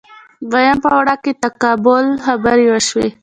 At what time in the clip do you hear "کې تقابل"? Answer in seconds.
1.23-2.05